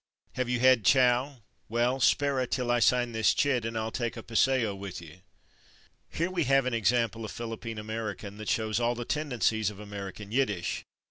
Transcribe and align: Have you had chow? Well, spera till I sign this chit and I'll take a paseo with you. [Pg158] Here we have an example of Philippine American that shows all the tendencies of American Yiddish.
Have 0.33 0.49
you 0.49 0.59
had 0.59 0.83
chow? 0.83 1.43
Well, 1.69 1.99
spera 1.99 2.47
till 2.47 2.71
I 2.71 2.79
sign 2.79 3.11
this 3.11 3.35
chit 3.35 3.65
and 3.65 3.77
I'll 3.77 3.91
take 3.91 4.17
a 4.17 4.23
paseo 4.23 4.73
with 4.73 4.99
you. 4.99 5.19
[Pg158] 6.13 6.17
Here 6.17 6.31
we 6.31 6.43
have 6.45 6.65
an 6.65 6.73
example 6.73 7.23
of 7.23 7.29
Philippine 7.29 7.77
American 7.77 8.37
that 8.37 8.49
shows 8.49 8.79
all 8.79 8.95
the 8.95 9.05
tendencies 9.05 9.69
of 9.69 9.79
American 9.79 10.31
Yiddish. 10.31 10.85